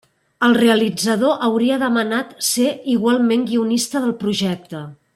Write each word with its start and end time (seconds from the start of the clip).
El 0.45 0.55
realitzador 0.59 1.35
hauria 1.49 1.77
demanat 1.85 2.33
ser 2.49 2.73
igualment 2.97 3.47
guionista 3.53 4.03
del 4.07 4.19
projecte. 4.27 4.87